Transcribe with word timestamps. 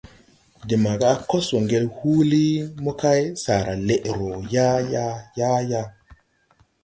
De 0.69 0.75
maga 0.83 1.07
a 1.13 1.15
kos 1.29 1.45
wo 1.53 1.59
ŋgel 1.65 1.85
húúli 1.95 2.45
mo 2.83 2.91
kay, 3.01 3.21
saara 3.43 3.73
leʼ 3.87 4.03
roo 4.15 4.35
yaayaa! 4.53 5.15
Yaayaa! 5.39 5.85